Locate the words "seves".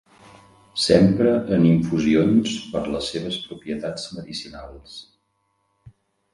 3.13-3.39